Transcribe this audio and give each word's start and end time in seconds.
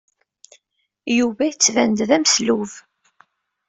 Yuba 1.17 1.43
yettban-d 1.49 1.99
d 2.09 2.11
ameslub. 2.17 2.71